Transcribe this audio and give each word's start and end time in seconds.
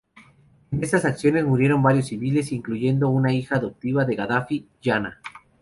En 0.71 0.83
estas 0.83 1.05
acciones 1.05 1.45
murieron 1.45 1.83
varios 1.83 2.07
civiles, 2.07 2.51
incluyendo 2.51 3.09
una 3.09 3.35
hija 3.35 3.57
adoptiva 3.57 4.03
de 4.03 4.15
Gaddafi, 4.15 4.67
Jana. 4.83 5.21